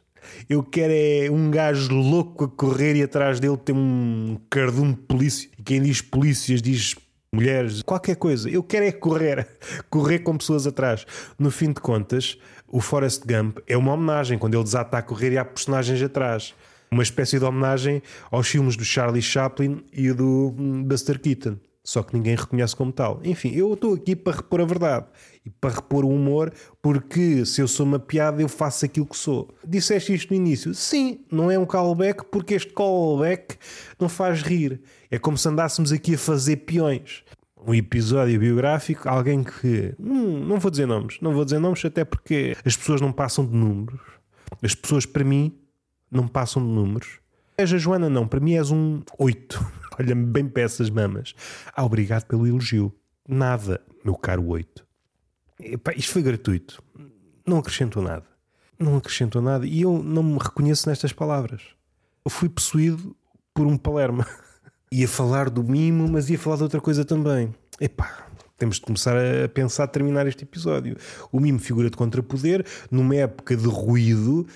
[0.50, 5.02] Eu quero é um gajo louco a correr e atrás dele tem um cardume de
[5.02, 5.50] polícia.
[5.58, 6.96] E quem diz polícias diz
[7.32, 8.50] mulheres, qualquer coisa.
[8.50, 9.48] Eu quero é correr,
[9.90, 11.06] correr com pessoas atrás.
[11.38, 15.34] No fim de contas, o Forrest Gump é uma homenagem quando ele desata a correr
[15.34, 16.54] e há personagens atrás.
[16.90, 20.54] Uma espécie de homenagem aos filmes do Charlie Chaplin e do
[20.86, 21.58] Buster Keaton.
[21.84, 23.20] Só que ninguém reconhece como tal.
[23.24, 25.06] Enfim, eu estou aqui para repor a verdade
[25.46, 29.18] e para repor o humor, porque se eu sou uma piada, eu faço aquilo que
[29.18, 29.54] sou.
[29.66, 30.74] Disseste isto no início?
[30.74, 33.58] Sim, não é um callback, porque este callback
[34.00, 34.82] não faz rir.
[35.12, 37.24] É como se andássemos aqui a fazer peões
[37.68, 39.96] um episódio biográfico, alguém que.
[40.00, 43.46] Hum, não vou dizer nomes, não vou dizer nomes, até porque as pessoas não passam
[43.46, 44.00] de números.
[44.62, 45.58] As pessoas, para mim,
[46.12, 47.20] não passam de números.
[47.58, 49.66] És a Joana, não, para mim és um 8.
[50.00, 51.34] Olha-me bem para essas mamas.
[51.74, 52.94] Ah, obrigado pelo elogio.
[53.28, 54.86] Nada, meu caro 8.
[55.60, 56.84] Epá, isto foi gratuito.
[57.46, 58.26] Não acrescentou nada.
[58.78, 59.66] Não acrescentou nada.
[59.66, 61.62] E eu não me reconheço nestas palavras.
[62.24, 63.16] Eu fui possuído
[63.54, 64.28] por um palerma.
[64.92, 67.54] ia falar do mimo, mas ia falar de outra coisa também.
[67.80, 70.98] Epá, temos de começar a pensar terminar este episódio.
[71.32, 74.48] O mimo, figura de contrapoder, numa época de ruído,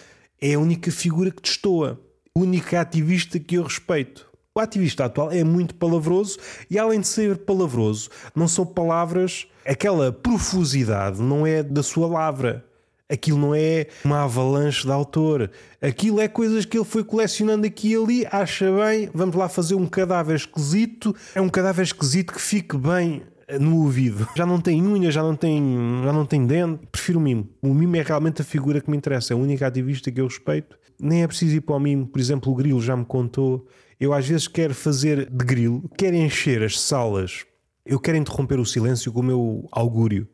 [0.41, 1.99] é a única figura que destoa,
[2.35, 4.28] a única ativista que eu respeito.
[4.59, 6.37] O ativista atual é muito palavroso
[6.69, 9.47] e, além de ser palavroso, não são palavras.
[9.65, 12.65] Aquela profusidade não é da sua lavra.
[13.09, 15.49] Aquilo não é uma avalanche de autor.
[15.81, 18.27] Aquilo é coisas que ele foi colecionando aqui e ali.
[18.29, 21.15] Acha bem, vamos lá fazer um cadáver esquisito.
[21.33, 23.21] É um cadáver esquisito que fique bem
[23.61, 24.27] no ouvido.
[24.35, 25.63] Já não tem unha, já não tem,
[26.03, 26.85] já não tem dente.
[26.91, 27.47] Prefiro o mimo.
[27.61, 29.33] O mimo é realmente a figura que me interessa.
[29.33, 30.77] É a única ativista que eu respeito.
[30.99, 32.05] Nem é preciso ir para o mimo.
[32.05, 33.65] Por exemplo, o Grilo já me contou.
[33.99, 37.45] Eu às vezes quero fazer de grilo, quero encher as salas.
[37.85, 40.27] Eu quero interromper o silêncio com o meu augúrio.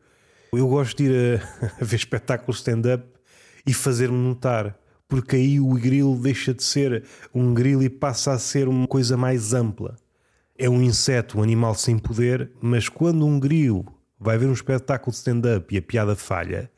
[0.52, 3.04] Eu gosto de ir a, a ver espetáculos stand-up
[3.66, 4.78] e fazer-me notar.
[5.08, 9.16] Porque aí o grilo deixa de ser um grilo e passa a ser uma coisa
[9.16, 9.96] mais ampla
[10.58, 13.84] é um inseto, um animal sem poder, mas quando um grilo
[14.18, 16.70] vai ver um espetáculo de stand-up e a piada falha,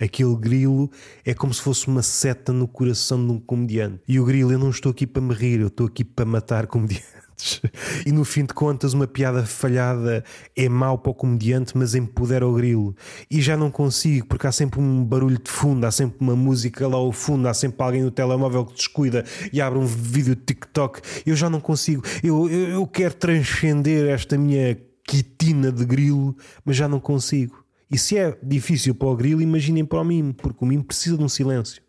[0.00, 0.90] aquele grilo
[1.24, 4.00] é como se fosse uma seta no coração de um comediante.
[4.08, 6.66] E o grilo, eu não estou aqui para me rir, eu estou aqui para matar
[6.66, 7.20] comediantes.
[8.04, 10.22] E no fim de contas, uma piada falhada
[10.54, 12.94] é mau para o comediante, mas empodera o grilo.
[13.30, 16.86] E já não consigo, porque há sempre um barulho de fundo, há sempre uma música
[16.86, 20.42] lá ao fundo, há sempre alguém no telemóvel que descuida e abre um vídeo de
[20.42, 21.00] TikTok.
[21.24, 22.02] Eu já não consigo.
[22.22, 27.59] Eu, eu, eu quero transcender esta minha quitina de grilo, mas já não consigo.
[27.90, 31.18] E se é difícil para o grilo, imaginem para o mimo, porque o mimo precisa
[31.18, 31.82] de um silêncio.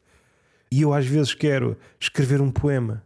[0.72, 3.04] E eu às vezes quero escrever um poema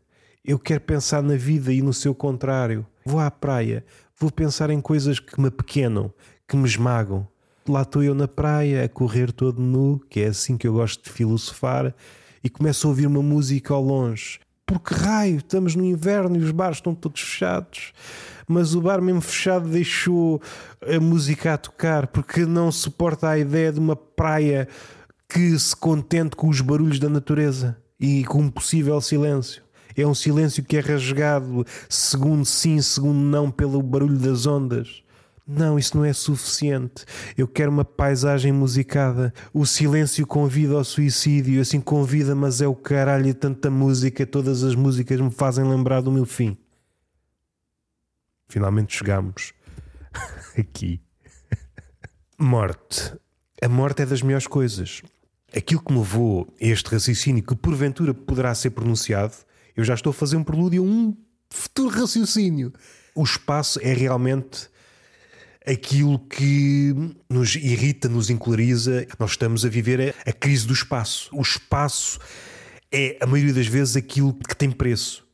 [0.47, 2.85] eu quero pensar na vida e no seu contrário.
[3.03, 3.83] Vou à praia,
[4.17, 6.13] vou pensar em coisas que me pequenam,
[6.47, 7.27] que me esmagam.
[7.67, 11.03] Lá estou eu na praia a correr todo nu, que é assim que eu gosto
[11.03, 11.95] de filosofar,
[12.43, 14.39] e começo a ouvir uma música ao longe.
[14.67, 17.91] Porque raio, estamos no inverno e os bares estão todos fechados.
[18.47, 20.41] Mas o bar mesmo fechado deixou
[20.81, 24.67] a música a tocar, porque não suporta a ideia de uma praia
[25.27, 29.63] que se contente com os barulhos da natureza e com um possível silêncio.
[29.97, 35.03] É um silêncio que é rasgado segundo sim, segundo não, pelo barulho das ondas.
[35.47, 37.05] Não, isso não é suficiente.
[37.37, 39.31] Eu quero uma paisagem musicada.
[39.53, 44.25] O silêncio convida ao suicídio, assim convida, mas é o caralho tanta música.
[44.25, 46.57] Todas as músicas me fazem lembrar do meu fim.
[48.47, 49.53] Finalmente chegamos
[50.57, 51.01] aqui.
[52.37, 53.13] Morte.
[53.61, 55.01] A morte é das melhores coisas.
[55.55, 59.33] Aquilo que me levou a este raciocínio, que porventura poderá ser pronunciado,
[59.75, 61.15] eu já estou a fazer um prelúdio a um
[61.49, 62.73] futuro raciocínio.
[63.15, 64.69] O espaço é realmente
[65.65, 66.93] aquilo que
[67.29, 69.07] nos irrita, nos encolariza.
[69.17, 71.29] Nós estamos a viver a, crise do espaço.
[71.33, 72.19] O espaço
[72.91, 75.24] é, a maioria das vezes, aquilo que tem preço.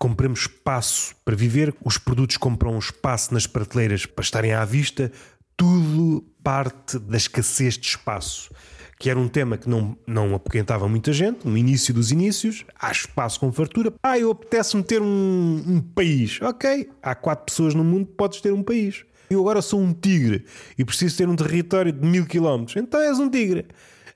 [0.00, 5.12] Compramos espaço para viver, os produtos compram espaço nas prateleiras para estarem à vista,
[5.54, 8.50] tudo parte da escassez de espaço
[8.98, 12.92] que era um tema que não, não apoquentava muita gente, no início dos inícios, há
[12.92, 13.94] espaço com fartura.
[14.02, 16.38] Ah, eu apetece-me ter um, um país.
[16.42, 19.06] Ok, há quatro pessoas no mundo, podes ter um país.
[19.30, 20.44] Eu agora sou um tigre
[20.76, 22.76] e preciso ter um território de mil quilómetros.
[22.76, 23.68] Então és um tigre.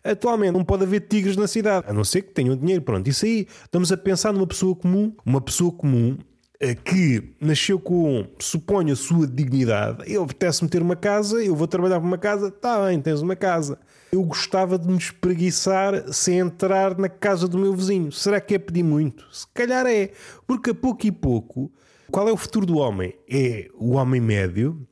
[0.04, 2.82] Atualmente não pode haver tigres na cidade, a não ser que tenham dinheiro.
[2.82, 6.18] Pronto, isso aí estamos a pensar numa pessoa comum, uma pessoa comum
[6.60, 10.04] eh, que nasceu com, suponho, a sua dignidade.
[10.06, 13.34] Eu apetece-me ter uma casa, eu vou trabalhar para uma casa, está bem, tens uma
[13.34, 13.78] casa
[14.14, 18.12] eu gostava de me espreguiçar sem entrar na casa do meu vizinho.
[18.12, 19.26] Será que é pedir muito?
[19.32, 20.12] Se calhar é.
[20.46, 21.72] Porque a pouco e pouco,
[22.10, 23.12] qual é o futuro do homem?
[23.28, 24.86] É o homem médio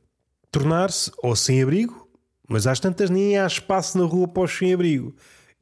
[0.51, 2.02] tornar-se ou sem abrigo,
[2.47, 5.15] mas às tantas nem há espaço na rua para os sem abrigo.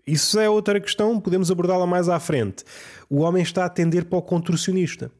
[0.06, 2.64] Isso é outra questão, podemos abordá-la mais à frente.
[3.10, 5.12] O homem está a tender para o contorcionista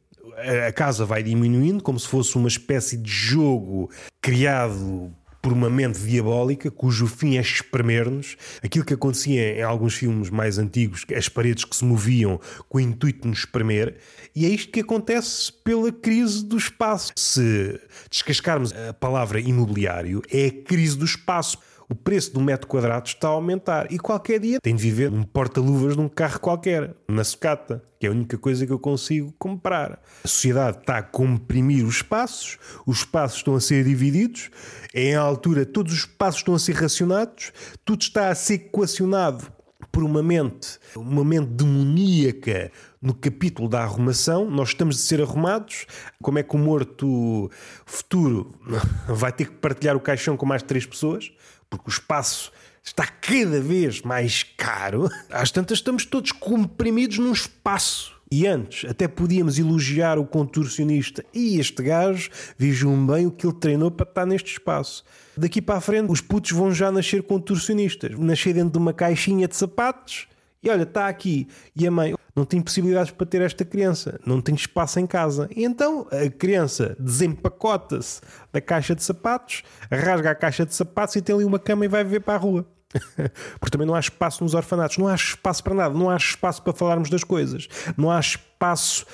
[0.66, 5.12] a casa vai diminuindo como se fosse uma espécie de jogo criado
[5.42, 8.36] por uma mente diabólica cujo fim é espremer-nos.
[8.62, 12.80] Aquilo que acontecia em alguns filmes mais antigos, as paredes que se moviam com o
[12.80, 13.96] intuito de nos espremer,
[14.34, 17.12] e é isto que acontece pela crise do espaço.
[17.16, 17.78] Se
[18.08, 21.58] descascarmos a palavra imobiliário, é a crise do espaço
[21.92, 25.12] o preço de um metro quadrado está a aumentar e qualquer dia tem de viver
[25.12, 29.34] um porta-luvas num carro qualquer, na sucata, que é a única coisa que eu consigo
[29.38, 30.02] comprar.
[30.24, 34.50] A sociedade está a comprimir os espaços, os espaços estão a ser divididos,
[34.94, 37.52] em altura todos os espaços estão a ser racionados,
[37.84, 39.52] tudo está a ser equacionado
[39.90, 42.72] por uma mente, uma mente demoníaca
[43.02, 45.84] no capítulo da arrumação, nós estamos de ser arrumados.
[46.22, 47.50] Como é que o morto
[47.84, 48.54] futuro
[49.06, 51.30] vai ter que partilhar o caixão com mais três pessoas?
[51.72, 52.52] Porque o espaço
[52.84, 58.20] está cada vez mais caro, às tantas estamos todos comprimidos num espaço.
[58.30, 63.56] E antes, até podíamos elogiar o contorcionista e este gajo, vejam bem o que ele
[63.56, 65.04] treinou para estar neste espaço.
[65.36, 69.48] Daqui para a frente, os putos vão já nascer contorcionistas, nascer dentro de uma caixinha
[69.48, 70.26] de sapatos.
[70.62, 71.48] E olha, está aqui.
[71.74, 75.48] E a mãe, não tem possibilidades para ter esta criança, não tem espaço em casa.
[75.54, 78.20] E então a criança desempacota-se
[78.52, 81.88] da caixa de sapatos, rasga a caixa de sapatos e tem ali uma cama e
[81.88, 82.66] vai viver para a rua.
[83.58, 86.62] Porque também não há espaço nos orfanatos, não há espaço para nada, não há espaço
[86.62, 89.06] para falarmos das coisas, não há espaço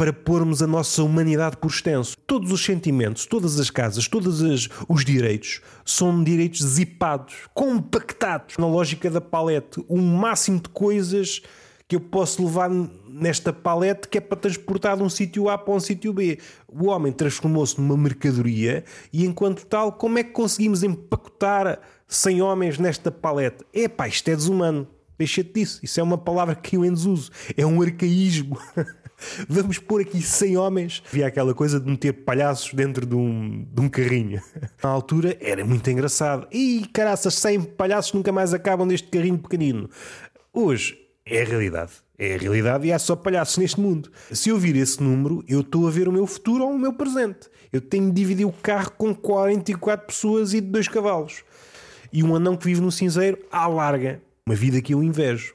[0.00, 2.16] para pormos a nossa humanidade por extenso.
[2.26, 4.40] Todos os sentimentos, todas as casas, todos
[4.88, 9.84] os direitos são direitos zipados, compactados na lógica da palete.
[9.86, 11.42] O máximo de coisas
[11.86, 12.70] que eu posso levar
[13.10, 16.38] nesta palete que é para transportar de um sítio A para um sítio B.
[16.66, 21.78] O homem transformou-se numa mercadoria e, enquanto tal, como é que conseguimos empacotar
[22.08, 23.66] 100 homens nesta palete?
[23.70, 24.88] Epá, isto é desumano.
[25.18, 25.80] Deixa-te disso.
[25.82, 27.30] Isso é uma palavra que eu em desuso.
[27.54, 28.56] É um arcaísmo.
[29.48, 31.02] Vamos pôr aqui 100 homens.
[31.06, 34.42] Havia aquela coisa de meter palhaços dentro de um, de um carrinho.
[34.82, 36.46] Na altura era muito engraçado.
[36.50, 39.88] E caraças, 100 palhaços nunca mais acabam neste carrinho pequenino.
[40.52, 41.92] Hoje é a realidade.
[42.18, 44.10] É a realidade e há só palhaços neste mundo.
[44.30, 46.92] Se eu vir esse número, eu estou a ver o meu futuro ou o meu
[46.92, 47.48] presente.
[47.72, 51.44] Eu tenho de dividir o carro com 44 pessoas e de dois cavalos.
[52.12, 54.20] E um anão que vive no cinzeiro à larga.
[54.44, 55.54] Uma vida que eu invejo.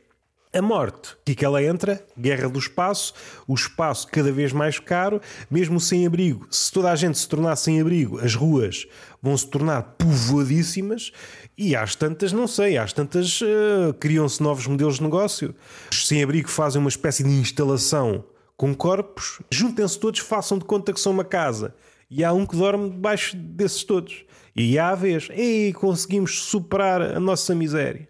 [0.55, 3.13] A morte, que, que ela entra, guerra do espaço,
[3.45, 5.19] o espaço cada vez mais caro,
[5.51, 6.47] mesmo sem abrigo.
[6.49, 8.87] Se toda a gente se tornar sem abrigo, as ruas
[9.21, 11.11] vão se tornar povoadíssimas
[11.57, 15.53] e às tantas, não sei, às tantas uh, criam-se novos modelos de negócio.
[15.91, 18.23] Os sem-abrigo fazem uma espécie de instalação
[18.55, 21.75] com corpos, juntem-se todos, façam de conta que são uma casa.
[22.09, 24.23] E há um que dorme debaixo desses todos.
[24.55, 28.07] E há a vez, ei, conseguimos superar a nossa miséria.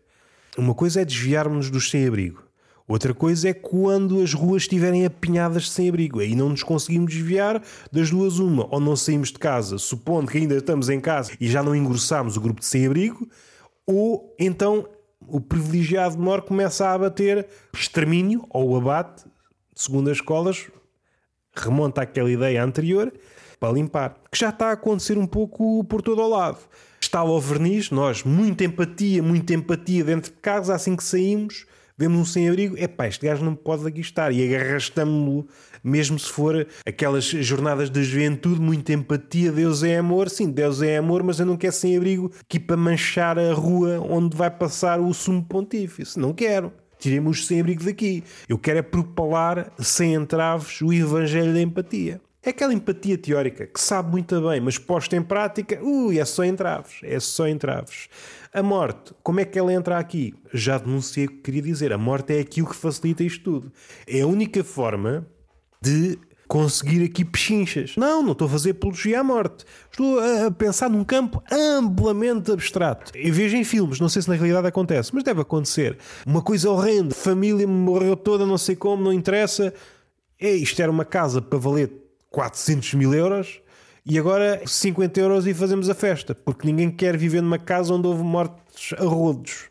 [0.58, 2.42] Uma coisa é desviarmos-nos dos sem-abrigo.
[2.88, 6.20] Outra coisa é quando as ruas estiverem apinhadas de sem-abrigo.
[6.20, 8.68] Aí não nos conseguimos desviar das duas uma.
[8.74, 12.38] Ou não saímos de casa, supondo que ainda estamos em casa e já não engrossamos
[12.38, 13.28] o grupo de sem-abrigo,
[13.86, 14.88] ou então
[15.28, 19.26] o privilegiado menor começa a abater extermínio ou abate,
[19.74, 20.68] segundo as escolas,
[21.54, 23.12] remonta àquela ideia anterior,
[23.60, 24.16] para limpar.
[24.32, 26.60] Que já está a acontecer um pouco por todo o lado
[27.06, 31.66] está ao verniz, nós, muita empatia, muita empatia dentro de casa, assim que saímos,
[31.98, 35.48] vemos um sem-abrigo, epá, este gajo não pode aqui estar, e arrastamos-lo,
[35.84, 40.98] mesmo se for aquelas jornadas de juventude, muita empatia, Deus é amor, sim, Deus é
[40.98, 45.14] amor, mas eu não quero sem-abrigo aqui para manchar a rua onde vai passar o
[45.14, 46.74] sumo pontífice, não quero.
[46.98, 48.24] Tiremos sem-abrigo daqui.
[48.48, 52.22] Eu quero é propalar sem entraves o evangelho da empatia.
[52.46, 56.46] É aquela empatia teórica que sabe muito bem, mas posta em prática, ui, é só
[56.46, 58.08] entraves, é só entraves.
[58.54, 60.36] A morte, como é que ela entra aqui?
[60.54, 61.92] Já denunciei o que queria dizer.
[61.92, 63.72] A morte é aquilo que facilita isto tudo.
[64.06, 65.26] É a única forma
[65.82, 67.96] de conseguir aqui pechinchas.
[67.98, 69.66] Não, não estou a fazer apologia à morte.
[69.92, 73.12] Estou a pensar num campo amplamente abstrato.
[73.16, 75.98] Eu vejo em filmes, não sei se na realidade acontece, mas deve acontecer.
[76.28, 77.16] Uma coisa horrenda.
[77.16, 79.74] Família morreu toda, não sei como, não interessa.
[80.40, 82.05] É, isto era uma casa para valer
[82.36, 83.62] 400 mil euros
[84.06, 88.06] e agora 50 euros e fazemos a festa, porque ninguém quer viver numa casa onde
[88.08, 89.70] houve mortes a rodos.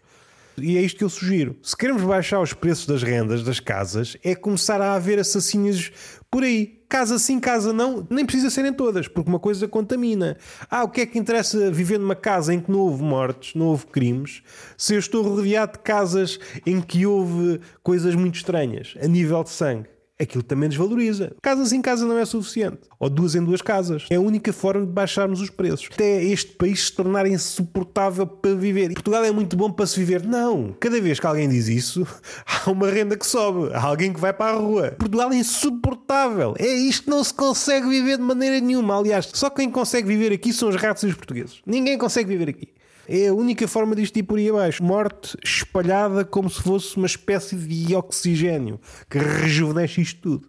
[0.57, 1.57] E é isto que eu sugiro.
[1.63, 5.93] Se queremos baixar os preços das rendas das casas, é começar a haver assassínios
[6.31, 6.81] por aí.
[6.89, 10.39] Casa sim, casa não, nem precisa serem todas, porque uma coisa contamina.
[10.71, 13.67] Ah, o que é que interessa viver numa casa em que não houve mortes, não
[13.67, 14.43] houve crimes,
[14.79, 19.51] se eu estou rodeado de casas em que houve coisas muito estranhas, a nível de
[19.51, 19.94] sangue?
[20.21, 21.35] Aquilo também desvaloriza.
[21.43, 22.79] Casas em casa não é suficiente.
[22.99, 24.07] Ou duas em duas casas.
[24.11, 25.89] É a única forma de baixarmos os preços.
[25.93, 28.93] Até este país se tornar insuportável para viver.
[28.95, 30.23] Portugal é muito bom para se viver.
[30.25, 30.75] Não.
[30.79, 32.07] Cada vez que alguém diz isso,
[32.47, 33.73] há uma renda que sobe.
[33.75, 34.93] Há alguém que vai para a rua.
[34.99, 36.55] Portugal é insuportável.
[36.59, 38.99] É isto não se consegue viver de maneira nenhuma.
[38.99, 41.61] Aliás, só quem consegue viver aqui são os ratos e os portugueses.
[41.67, 42.69] Ninguém consegue viver aqui.
[43.09, 44.83] É a única forma disto ir por aí abaixo.
[44.83, 48.81] Morte espalhada como se fosse uma espécie de oxigênio
[49.11, 50.49] que rejuvenesce isto tudo.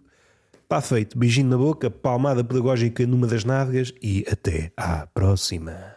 [0.62, 1.16] Está feito.
[1.16, 5.95] Beijinho na boca, palmada pedagógica numa das nádegas e até à próxima.